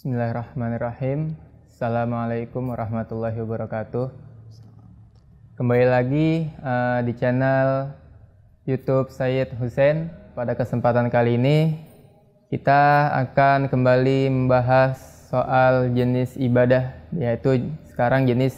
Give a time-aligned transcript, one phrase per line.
[0.00, 1.36] Bismillahirrahmanirrahim.
[1.68, 4.08] Assalamualaikum warahmatullahi wabarakatuh.
[5.60, 7.92] Kembali lagi uh, di channel
[8.64, 10.08] YouTube Sayyid Hussein.
[10.32, 11.76] Pada kesempatan kali ini
[12.48, 14.96] kita akan kembali membahas
[15.28, 18.56] soal jenis ibadah yaitu sekarang jenis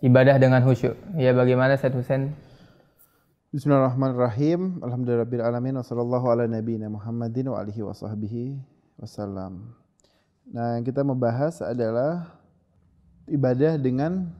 [0.00, 0.96] ibadah dengan khusyuk.
[1.20, 2.32] Ya bagaimana Sayyid Hussein?
[3.52, 4.80] Bismillahirrahmanirrahim.
[4.80, 6.48] Alhamdulillahirabbil alamin wasallallahu ala
[6.88, 8.56] Muhammadin wa alihi wasahbihi
[8.96, 9.77] wasallam.
[10.48, 12.40] Nah, kita membahas adalah
[13.28, 14.32] ibadah dengan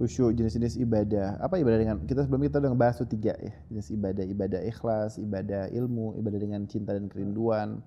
[0.00, 1.36] khusyuk, jenis-jenis ibadah.
[1.38, 5.20] Apa ibadah dengan kita sebelum kita udah ngebahas tuh tiga ya, jenis ibadah, ibadah ikhlas,
[5.20, 7.84] ibadah ilmu, ibadah dengan cinta dan kerinduan.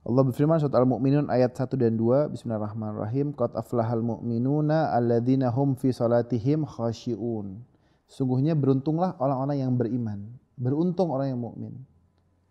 [0.00, 5.92] Allah berfirman surat Al-Mu'minun ayat 1 dan 2 Bismillahirrahmanirrahim Qad aflahal mu'minuna alladzina hum fi
[5.92, 7.60] salatihim khasyi'un
[8.08, 10.24] Sungguhnya beruntunglah orang-orang yang beriman
[10.56, 11.84] Beruntung orang yang mukmin.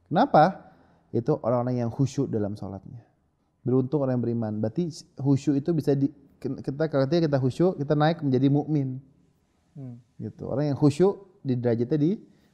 [0.06, 0.69] Kenapa?
[1.10, 3.02] Itu orang-orang yang khusyuk dalam sholatnya.
[3.66, 4.54] Beruntung orang yang beriman.
[4.62, 6.08] Berarti khusyuk itu bisa di,
[6.40, 9.02] kita kalau kita khusyuk kita naik menjadi mukmin.
[9.74, 9.98] Hmm.
[10.22, 10.44] Gitu.
[10.46, 12.12] Orang yang khusyuk di derajatnya di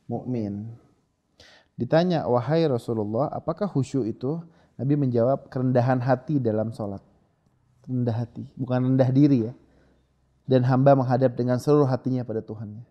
[0.07, 0.71] mukmin.
[1.75, 4.39] Ditanya, wahai Rasulullah, apakah khusyuk itu?
[4.79, 7.03] Nabi menjawab, kerendahan hati dalam sholat.
[7.87, 9.53] Rendah hati, bukan rendah diri ya.
[10.47, 12.83] Dan hamba menghadap dengan seluruh hatinya pada Tuhannya.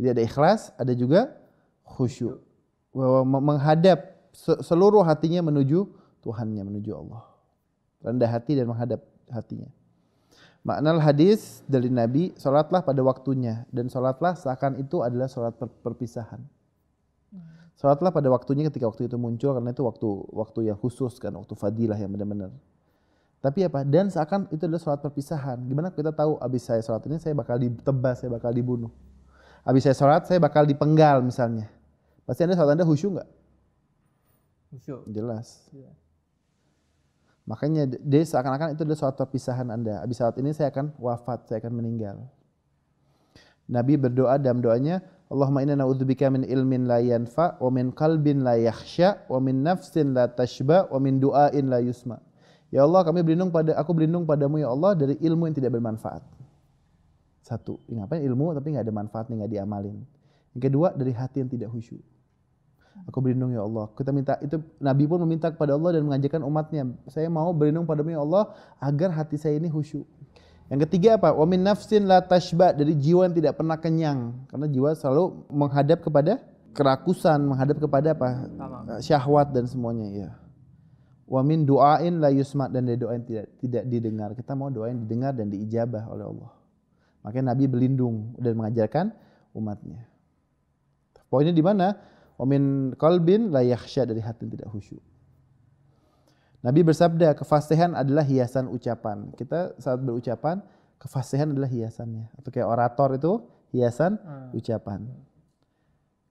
[0.00, 1.36] Jadi ada ikhlas, ada juga
[1.84, 2.40] khusyuk.
[2.96, 5.86] Bahwa menghadap seluruh hatinya menuju
[6.20, 7.24] Tuhannya, menuju Allah.
[8.04, 9.00] Rendah hati dan menghadap
[9.32, 9.68] hatinya.
[10.60, 13.64] Makna hadis dari Nabi, sholatlah pada waktunya.
[13.72, 16.44] Dan sholatlah seakan itu adalah sholat per perpisahan.
[17.80, 21.56] Sholatlah pada waktunya ketika waktu itu muncul, karena itu waktu waktu yang khusus kan, waktu
[21.56, 22.52] fadilah yang benar-benar.
[23.40, 23.88] Tapi apa?
[23.88, 25.64] Dan seakan itu adalah sholat perpisahan.
[25.64, 28.92] Gimana kita tahu abis saya sholat ini saya bakal ditebas, saya bakal dibunuh.
[29.64, 31.72] Abis saya sholat saya bakal dipenggal misalnya.
[32.28, 33.28] Pasti anda sholat anda khusyuk nggak?
[34.70, 35.06] Khusyuk.
[35.10, 35.66] Jelas.
[35.74, 35.90] Ya.
[37.50, 40.06] Makanya dia seakan-akan itu adalah suatu perpisahan Anda.
[40.06, 42.22] Habis saat ini saya akan wafat, saya akan meninggal.
[43.66, 48.58] Nabi berdoa dalam doanya, Allahumma inna na'udzubika min ilmin la yanfa wa min qalbin la
[48.58, 52.18] yakhsha wa min nafsin la tashba wa min du'ain la yusma.
[52.70, 56.22] Ya Allah, kami berlindung pada aku berlindung padamu ya Allah dari ilmu yang tidak bermanfaat.
[57.42, 59.98] Satu, ngapain ilmu tapi nggak ada manfaatnya, nggak diamalin.
[60.54, 62.02] Yang kedua, dari hati yang tidak khusyuk.
[63.08, 63.88] Aku berlindung ya Allah.
[63.94, 66.90] Kita minta itu Nabi pun meminta kepada Allah dan mengajarkan umatnya.
[67.10, 70.04] Saya mau berlindung padamu ya Allah agar hati saya ini khusyuk.
[70.70, 71.34] Yang ketiga apa?
[71.34, 74.46] Wa min nafsin la tashba dari jiwa yang tidak pernah kenyang.
[74.46, 76.38] Karena jiwa selalu menghadap kepada
[76.70, 78.28] kerakusan, menghadap kepada apa?
[79.02, 80.30] Syahwat dan semuanya ya.
[81.26, 84.30] Wa min du'ain la yusma dan dari doa yang tidak tidak didengar.
[84.38, 86.50] Kita mau doa yang didengar dan diijabah oleh Allah.
[87.26, 89.10] Makanya Nabi berlindung dan mengajarkan
[89.54, 90.06] umatnya.
[91.30, 91.94] Poinnya di mana?
[92.40, 95.04] Wamin kalbin la yakhsha dari hati yang tidak khusyuk.
[96.64, 99.28] Nabi bersabda, kefasihan adalah hiasan ucapan.
[99.36, 100.64] Kita saat berucapan,
[100.96, 102.32] kefasihan adalah hiasannya.
[102.40, 103.32] Atau kayak orator itu
[103.76, 104.56] hiasan hmm.
[104.56, 105.04] ucapan.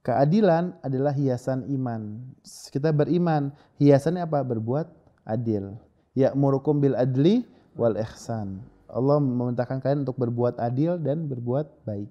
[0.02, 2.26] Keadilan adalah hiasan iman.
[2.42, 4.42] Kita beriman, hiasannya apa?
[4.42, 4.90] Berbuat
[5.22, 5.78] adil.
[6.18, 7.46] Ya murukum bil adli
[7.78, 8.66] wal ihsan.
[8.90, 12.10] Allah memerintahkan kalian untuk berbuat adil dan berbuat baik.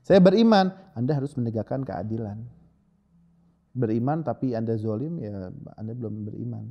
[0.00, 2.63] Saya beriman, Anda harus menegakkan keadilan
[3.74, 6.64] beriman tapi Anda zolim, ya Anda belum beriman.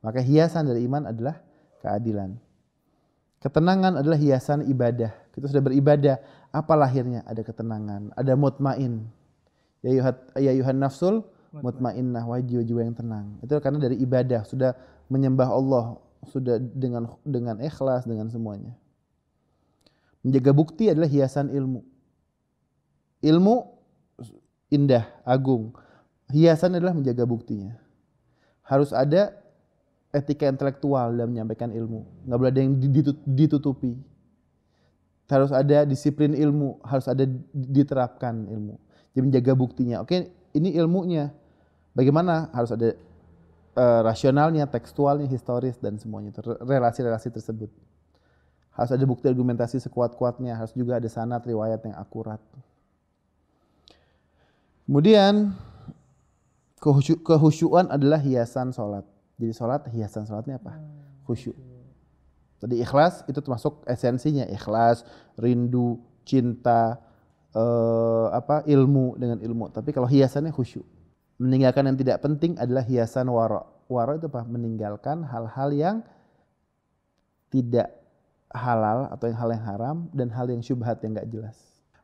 [0.00, 1.42] Maka hiasan dari iman adalah
[1.82, 2.38] keadilan.
[3.42, 5.12] Ketenangan adalah hiasan ibadah.
[5.34, 6.16] Kita sudah beribadah,
[6.54, 7.26] apa lahirnya?
[7.26, 9.04] Ada ketenangan, ada mutmain.
[9.84, 13.36] Ya yuhat, ya yuhan nafsul mutmainnah, wajib jiwa yang tenang.
[13.42, 14.72] Itu karena dari ibadah, sudah
[15.10, 18.72] menyembah Allah, sudah dengan dengan ikhlas dengan semuanya.
[20.24, 21.86] Menjaga bukti adalah hiasan ilmu.
[23.22, 23.54] Ilmu
[24.74, 25.76] indah, agung
[26.30, 27.76] hiasan adalah menjaga buktinya.
[28.66, 29.34] Harus ada
[30.10, 32.26] etika intelektual dalam menyampaikan ilmu.
[32.26, 32.72] Nggak boleh ada yang
[33.26, 33.94] ditutupi.
[35.26, 38.78] Harus ada disiplin ilmu, harus ada diterapkan ilmu.
[39.14, 40.02] Jadi menjaga buktinya.
[40.02, 41.34] Oke, ini ilmunya.
[41.96, 42.50] Bagaimana?
[42.54, 42.94] Harus ada
[43.74, 46.30] uh, rasionalnya, tekstualnya, historis dan semuanya.
[46.62, 47.70] Relasi-relasi tersebut.
[48.76, 52.38] Harus ada bukti argumentasi sekuat-kuatnya, harus juga ada sanat riwayat yang akurat.
[54.84, 55.56] Kemudian
[56.80, 59.04] kehusyuan adalah hiasan sholat.
[59.36, 60.76] Jadi sholat hiasan sholatnya apa?
[60.76, 61.56] Hmm, Khusyuk.
[62.56, 65.04] Tadi ikhlas itu termasuk esensinya ikhlas,
[65.36, 66.96] rindu, cinta,
[67.52, 69.68] eh, apa ilmu dengan ilmu.
[69.72, 70.84] Tapi kalau hiasannya khusyuk.
[71.36, 73.84] Meninggalkan yang tidak penting adalah hiasan waro.
[73.92, 74.48] Waro itu apa?
[74.48, 75.96] Meninggalkan hal-hal yang
[77.52, 77.92] tidak
[78.48, 81.56] halal atau yang hal yang haram dan hal yang syubhat yang nggak jelas.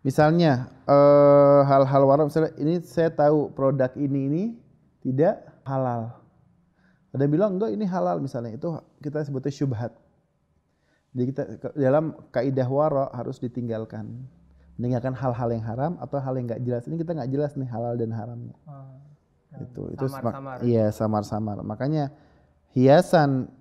[0.05, 4.43] Misalnya eh, hal-hal uh, waro misalnya ini saya tahu produk ini ini
[5.03, 6.17] tidak halal.
[7.13, 8.73] Ada yang bilang enggak ini halal misalnya itu
[9.05, 9.93] kita sebutnya syubhat.
[11.13, 11.43] Jadi kita
[11.77, 14.25] dalam kaidah wara harus ditinggalkan.
[14.81, 16.89] Meninggalkan hal-hal yang haram atau hal yang nggak jelas.
[16.89, 18.57] Ini kita nggak jelas nih halal dan haramnya.
[18.65, 18.97] Oh,
[19.61, 20.57] itu itu samar-samar.
[20.65, 21.57] Iya samar-samar.
[21.61, 22.09] Makanya
[22.73, 23.53] hiasan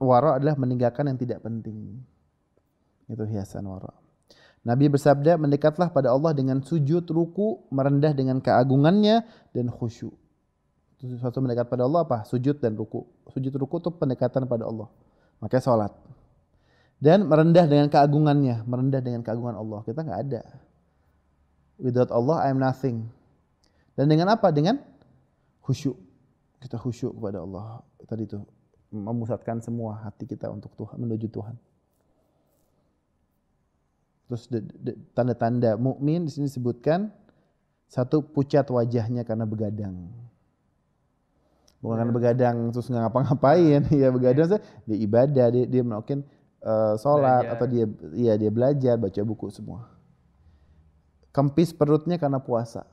[0.00, 2.00] wara adalah meninggalkan yang tidak penting.
[3.12, 3.92] Itu hiasan wara.
[4.64, 9.20] Nabi bersabda, mendekatlah pada Allah dengan sujud, ruku, merendah dengan keagungannya
[9.52, 10.16] dan khusyuk.
[11.00, 12.24] Sesuatu mendekat pada Allah apa?
[12.24, 13.04] Sujud dan ruku.
[13.32, 14.88] Sujud ruku itu pendekatan pada Allah.
[15.42, 15.92] Makanya sholat.
[17.02, 18.64] Dan merendah dengan keagungannya.
[18.64, 19.84] Merendah dengan keagungan Allah.
[19.84, 20.42] Kita nggak ada.
[21.76, 23.10] Without Allah, I am nothing.
[23.98, 24.48] Dan dengan apa?
[24.54, 24.80] Dengan
[25.60, 25.98] khusyuk.
[26.62, 27.82] Kita khusyuk kepada Allah.
[28.08, 28.38] Tadi itu
[28.94, 31.58] memusatkan semua hati kita untuk Tuhan, menuju Tuhan.
[34.30, 34.48] Terus
[35.12, 37.12] tanda-tanda mukmin di sini disebutkan
[37.90, 40.08] satu pucat wajahnya karena begadang.
[41.84, 44.56] Bukan karena begadang terus nggak ngapa-ngapain, ya begadang
[44.88, 46.24] dia ibadah, dia dia mungkin
[46.64, 47.60] uh, sholat belajar.
[47.60, 47.84] atau dia
[48.16, 49.92] ya dia belajar, baca buku semua.
[51.28, 52.88] Kempis perutnya karena puasa,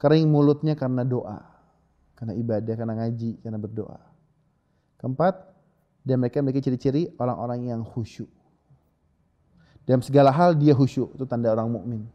[0.00, 1.44] kering mulutnya karena doa,
[2.16, 4.00] karena ibadah, karena ngaji, karena berdoa.
[5.04, 5.36] Keempat,
[6.08, 8.32] dan mereka memiliki ciri-ciri orang-orang yang khusyuk.
[9.84, 12.08] Dalam segala hal dia khusyuk, itu tanda orang mukmin.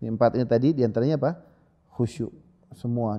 [0.00, 1.44] Ini empat ini tadi di antaranya apa?
[1.92, 3.16] Khusyuk semua.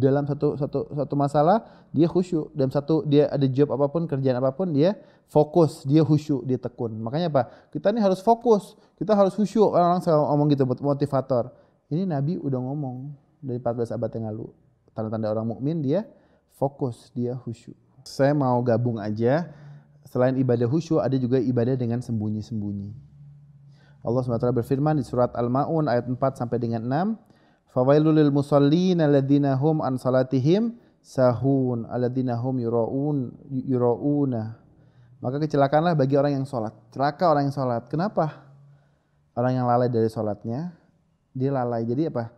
[0.00, 2.52] Dalam satu satu satu masalah dia khusyuk.
[2.52, 4.96] Dalam satu dia ada job apa pun kerjaan apa pun dia
[5.28, 6.96] fokus dia khusyuk dia tekun.
[7.00, 7.42] Makanya apa?
[7.72, 8.76] Kita ini harus fokus.
[9.00, 9.72] Kita harus khusyuk.
[9.72, 11.44] Orang-orang selalu ngomong gitu motivator.
[11.88, 12.96] Ini Nabi udah ngomong
[13.40, 14.46] dari 14 abad yang lalu.
[14.92, 16.04] Tanda-tanda orang mukmin dia
[16.56, 17.76] fokus dia khusyuk.
[18.04, 19.48] Saya mau gabung aja.
[20.04, 23.14] Selain ibadah khusyuk ada juga ibadah dengan sembunyi-sembunyi.
[24.04, 27.16] Allah SWT berfirman di surat Al-Maun ayat 4 sampai dengan 6,
[27.74, 34.56] "Fawailul musallin alladzina hum an salatihim sahun alladzina hum yuraun yurauna."
[35.18, 36.72] Maka kecelakaanlah bagi orang yang sholat.
[36.92, 37.88] Celaka orang yang sholat.
[37.88, 38.44] Kenapa?
[39.34, 40.70] Orang yang lalai dari sholatnya,
[41.32, 41.82] dia lalai.
[41.88, 42.28] Jadi apa?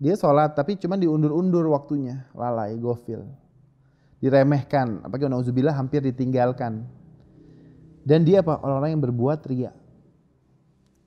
[0.00, 2.24] Dia sholat tapi cuma diundur-undur waktunya.
[2.32, 3.28] Lalai, gofil.
[4.24, 5.04] Diremehkan.
[5.04, 6.88] Apalagi nauzubillah hampir ditinggalkan
[8.04, 8.56] dan dia apa?
[8.60, 9.72] Orang-orang yang berbuat ria.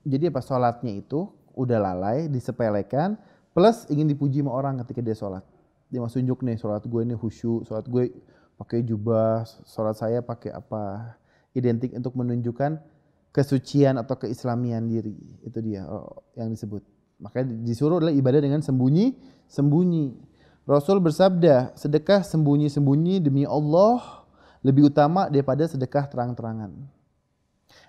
[0.06, 0.40] Jadi apa?
[0.44, 3.18] Sholatnya itu udah lalai, disepelekan,
[3.54, 5.46] plus ingin dipuji sama orang ketika dia sholat.
[5.88, 8.10] Dia mau tunjuk nih, sholat gue ini khusyuk, sholat gue
[8.58, 11.14] pakai jubah, sholat saya pakai apa.
[11.54, 12.82] Identik untuk menunjukkan
[13.30, 15.14] kesucian atau keislamian diri.
[15.46, 16.82] Itu dia oh, yang disebut.
[17.22, 19.14] Makanya disuruh adalah ibadah dengan sembunyi,
[19.46, 20.34] sembunyi.
[20.66, 24.24] Rasul bersabda, sedekah sembunyi-sembunyi demi Allah
[24.64, 26.72] lebih utama daripada sedekah terang-terangan.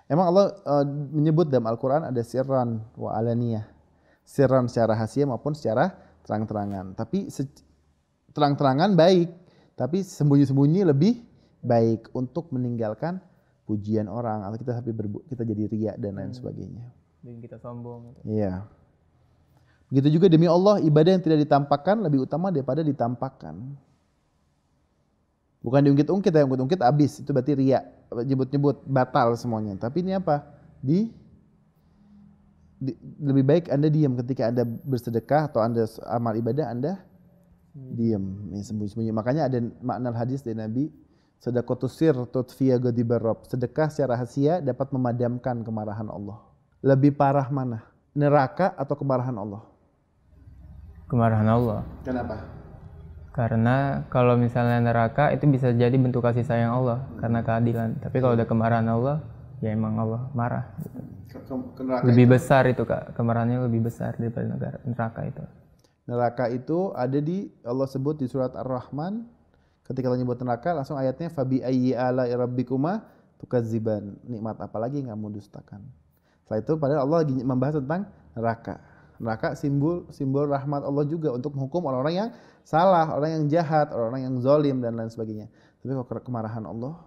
[0.06, 3.75] Emang Allah uh, menyebut dalam Al-Quran ada sirran wa alaniyah.
[4.26, 5.94] Sirran secara rahasia maupun secara
[6.26, 6.98] terang-terangan.
[6.98, 7.30] Tapi
[8.34, 9.30] terang-terangan baik,
[9.78, 11.22] tapi sembunyi-sembunyi lebih
[11.62, 13.22] baik untuk meninggalkan
[13.66, 14.94] pujian orang atau kita sampai
[15.30, 16.38] kita jadi ria dan lain hmm.
[16.38, 16.86] sebagainya.
[17.22, 18.18] Dan kita sombong.
[18.26, 18.66] Iya.
[19.90, 23.54] Begitu juga demi Allah ibadah yang tidak ditampakkan lebih utama daripada ditampakkan.
[25.62, 27.22] Bukan diungkit-ungkit ya, ungkit-ungkit habis.
[27.22, 27.82] Itu berarti ria.
[28.10, 29.74] Nyebut-nyebut batal semuanya.
[29.74, 30.46] Tapi ini apa?
[30.78, 31.10] Di,
[32.76, 37.00] di lebih baik Anda diam ketika Anda bersedekah atau Anda amal ibadah Anda
[37.76, 39.12] diam, ini sembunyi-sembunyi.
[39.12, 40.88] Makanya ada makna hadis dari Nabi,
[41.40, 46.40] sedekah sir tutfiya ghadibar Sedekah secara rahasia dapat memadamkan kemarahan Allah.
[46.80, 47.84] Lebih parah mana?
[48.16, 49.62] Neraka atau kemarahan Allah?
[51.06, 51.84] Kemarahan Allah.
[52.00, 52.56] Kenapa?
[53.36, 58.00] Karena kalau misalnya neraka itu bisa jadi bentuk kasih sayang Allah karena keadilan.
[58.00, 59.20] Tapi kalau udah kemarahan Allah,
[59.60, 60.72] ya emang Allah marah.
[60.80, 61.15] Gitu.
[62.06, 62.32] Lebih itu.
[62.36, 65.44] besar itu kak, kemarahannya lebih besar daripada negara, neraka itu.
[66.06, 69.26] Neraka itu ada di Allah sebut di surat Ar-Rahman.
[69.86, 73.06] Ketika Allah nyebut neraka, langsung ayatnya fabi ayyi ala rabbikuma
[73.38, 74.18] tukadziban.
[74.26, 75.82] Nikmat apa lagi yang kamu dustakan?
[76.46, 78.02] Setelah itu padahal Allah lagi membahas tentang
[78.38, 78.82] neraka.
[79.18, 82.30] Neraka simbol simbol rahmat Allah juga untuk menghukum orang-orang yang
[82.62, 85.50] salah, orang yang jahat, orang-orang yang zolim dan lain sebagainya.
[85.82, 86.98] Tapi kalau kemarahan Allah,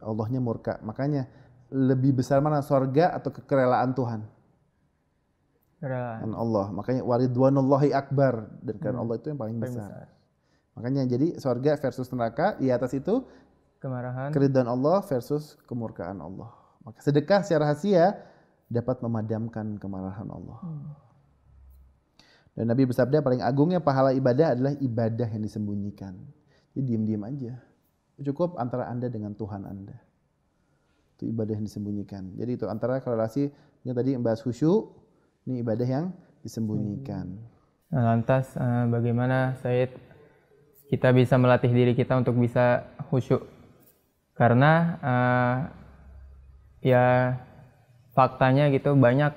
[0.00, 0.80] Allahnya murka.
[0.80, 1.28] Makanya
[1.72, 4.20] lebih besar mana sorga atau kerelaan Tuhan?
[5.80, 6.68] Kerelaan Allah.
[6.70, 9.04] Makanya waridwanullahi akbar dan karena hmm.
[9.08, 9.88] Allah itu yang paling, paling besar.
[9.90, 10.06] besar.
[10.78, 13.24] Makanya jadi sorga versus neraka di atas itu
[13.82, 16.52] kemarahan keridhaan Allah versus kemurkaan Allah.
[16.86, 18.20] Maka sedekah secara rahasia
[18.70, 20.58] dapat memadamkan kemarahan Allah.
[20.62, 20.92] Hmm.
[22.52, 26.20] Dan Nabi bersabda paling agungnya pahala ibadah adalah ibadah yang disembunyikan.
[26.72, 27.56] Jadi diam-diam aja.
[28.20, 30.11] Cukup antara Anda dengan Tuhan Anda.
[31.22, 32.34] Itu ibadah yang disembunyikan.
[32.34, 33.46] Jadi itu antara korelasi
[33.86, 34.90] yang tadi membahas khusyuk,
[35.46, 36.04] ini ibadah yang
[36.42, 37.38] disembunyikan.
[37.94, 39.94] Nah, lantas eh, bagaimana Said
[40.90, 43.48] kita bisa melatih diri kita untuk bisa khusyuk
[44.36, 45.56] karena uh,
[46.84, 47.36] ya
[48.12, 49.32] faktanya gitu banyak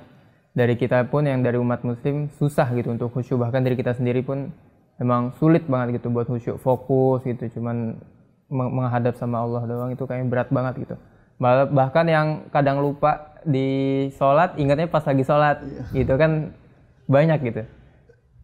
[0.52, 4.20] dari kita pun yang dari umat muslim susah gitu untuk khusyuk bahkan dari kita sendiri
[4.20, 4.52] pun
[5.00, 8.04] memang sulit banget gitu buat khusyuk fokus gitu cuman
[8.52, 10.96] menghadap sama Allah doang itu kayaknya berat banget gitu
[11.42, 15.84] bahkan yang kadang lupa di sholat ingatnya pas lagi sholat iya.
[16.04, 16.56] gitu kan
[17.06, 17.62] banyak gitu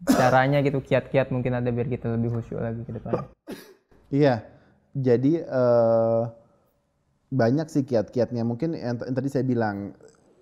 [0.06, 3.22] caranya gitu kiat-kiat mungkin ada biar kita lebih khusyuk lagi ke depan.
[4.12, 4.44] Iya,
[4.92, 6.28] jadi uh,
[7.32, 8.42] banyak sih kiat-kiatnya.
[8.42, 9.94] Mungkin yang, yang tadi saya bilang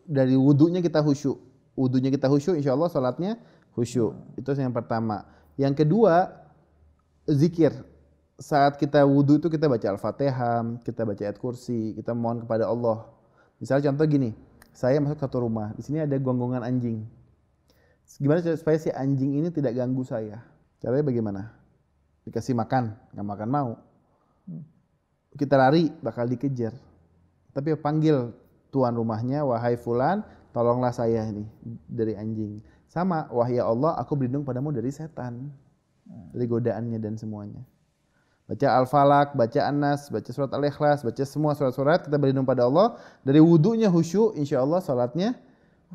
[0.09, 1.39] dari wudhunya kita khusyuk,
[1.77, 3.37] wudhunya kita khusyuk, insya Allah sholatnya
[3.77, 4.17] khusyuk.
[4.17, 4.41] Hmm.
[4.41, 5.29] Itu yang pertama.
[5.61, 6.35] Yang kedua
[7.29, 7.77] zikir.
[8.41, 13.05] Saat kita wudhu itu kita baca al-fatihah, kita baca ayat kursi, kita mohon kepada Allah.
[13.61, 14.33] Misalnya contoh gini,
[14.73, 17.05] saya masuk satu rumah, di sini ada gonggongan anjing
[18.19, 20.43] Gimana supaya si anjing ini tidak ganggu saya?
[20.83, 21.43] Caranya bagaimana?
[22.27, 23.71] Dikasih makan, nggak makan mau.
[25.39, 26.75] Kita lari, bakal dikejar.
[27.55, 28.35] Tapi panggil
[28.75, 31.47] tuan rumahnya, wahai fulan, tolonglah saya ini
[31.87, 32.59] dari anjing.
[32.91, 35.55] Sama, wahai Allah, aku berlindung padamu dari setan.
[36.35, 37.63] Dari godaannya dan semuanya.
[38.51, 42.99] Baca Al-Falak, baca An-Nas, baca surat Al-Ikhlas, baca semua surat-surat, kita berlindung pada Allah.
[43.23, 45.39] Dari wudhunya khusyuk, insya Allah salatnya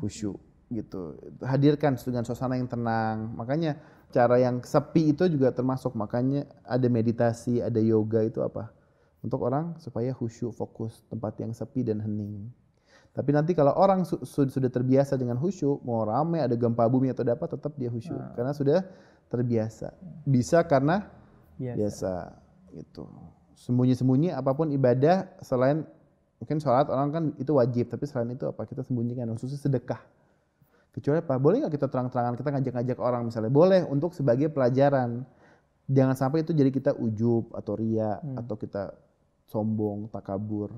[0.00, 0.40] khusyuk
[0.72, 1.20] gitu.
[1.44, 3.36] Hadirkan dengan suasana yang tenang.
[3.36, 3.76] Makanya
[4.08, 5.92] cara yang sepi itu juga termasuk.
[5.92, 8.72] Makanya ada meditasi ada yoga itu apa?
[9.20, 12.48] Untuk orang supaya khusyuk fokus tempat yang sepi dan hening.
[13.12, 17.20] Tapi nanti kalau orang su sudah terbiasa dengan khusyuk mau ramai ada gempa bumi atau
[17.20, 18.16] dapat tetap dia khusyuk.
[18.16, 18.32] Nah.
[18.32, 18.80] karena sudah
[19.28, 19.92] terbiasa.
[20.24, 21.04] Bisa karena
[21.60, 22.12] biasa, biasa
[22.76, 23.08] gitu
[23.56, 25.88] sembunyi-sembunyi apa pun ibadah selain
[26.36, 30.04] mungkin sholat orang kan itu wajib tapi selain itu apa kita sembunyikan khususnya sedekah
[30.96, 31.36] Kecuali apa?
[31.36, 33.52] Boleh nggak kita terang-terangan kita ngajak-ngajak orang misalnya?
[33.52, 35.28] Boleh untuk sebagai pelajaran.
[35.92, 38.40] Jangan sampai itu jadi kita ujub atau ria hmm.
[38.40, 38.96] atau kita
[39.44, 40.72] sombong, takabur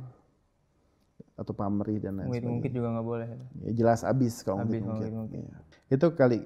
[1.39, 2.51] atau pamrih dan lain sebagainya.
[2.51, 3.29] Mungkin juga nggak boleh.
[3.63, 4.91] Ya jelas abis kalau abis, mungkin.
[4.91, 5.11] mungkin.
[5.23, 5.41] mungkin.
[5.55, 5.59] Ya.
[5.95, 6.43] Itu kali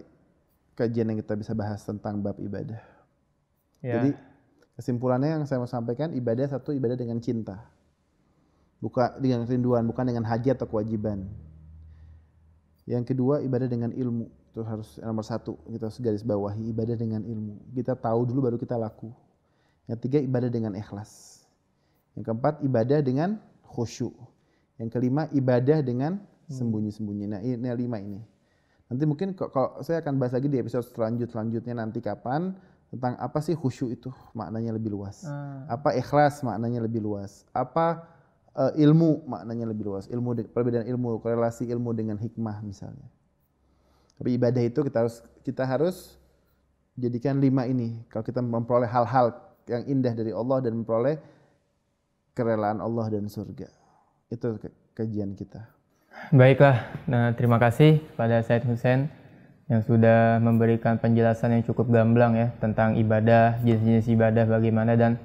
[0.76, 2.84] kajian yang kita bisa bahas tentang bab ibadah.
[3.80, 3.96] Ya.
[3.96, 4.10] Jadi
[4.76, 7.60] kesimpulannya yang saya mau sampaikan ibadah satu ibadah dengan cinta.
[8.82, 11.30] Bukan dengan kerinduan, bukan dengan hajat atau kewajiban.
[12.82, 17.22] Yang kedua ibadah dengan ilmu itu harus nomor satu kita harus garis bawahi ibadah dengan
[17.22, 17.72] ilmu.
[17.72, 19.08] Kita tahu dulu baru kita laku.
[19.86, 21.42] Yang tiga ibadah dengan ikhlas.
[22.18, 24.12] Yang keempat ibadah dengan khusyuk.
[24.82, 26.52] Yang kelima ibadah dengan hmm.
[26.52, 27.24] sembunyi-sembunyi.
[27.30, 28.20] Nah ini lima ini.
[28.92, 32.52] Nanti mungkin kalau saya akan bahas lagi di episode selanjut selanjutnya nanti kapan
[32.92, 35.24] tentang apa sih khusyuk itu maknanya lebih luas.
[35.24, 35.64] Hmm.
[35.64, 37.48] Apa ikhlas maknanya lebih luas.
[37.56, 38.04] Apa
[38.52, 40.04] uh, ilmu maknanya lebih luas.
[40.12, 43.08] Ilmu perbedaan ilmu, korelasi ilmu dengan hikmah misalnya.
[44.20, 46.20] Tapi ibadah itu kita harus kita harus
[47.00, 48.04] jadikan lima ini.
[48.12, 51.16] Kalau kita memperoleh hal-hal yang indah dari Allah dan memperoleh
[52.36, 53.72] kerelaan Allah dan surga.
[54.28, 54.60] Itu
[54.92, 55.64] kajian kita.
[56.28, 59.08] Baiklah, nah terima kasih pada Said Hussein
[59.70, 65.20] yang sudah memberikan penjelasan yang cukup gamblang ya tentang ibadah, jenis-jenis ibadah bagaimana dan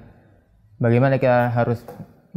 [0.78, 1.82] bagaimana kita harus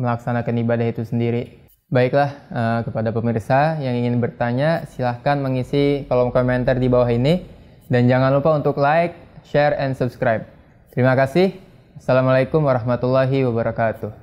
[0.01, 1.61] melaksanakan ibadah itu sendiri.
[1.91, 7.43] Baiklah, uh, kepada pemirsa yang ingin bertanya, silahkan mengisi kolom komentar di bawah ini.
[7.91, 10.47] Dan jangan lupa untuk like, share, and subscribe.
[10.95, 11.59] Terima kasih.
[11.99, 14.20] Assalamualaikum warahmatullahi wabarakatuh.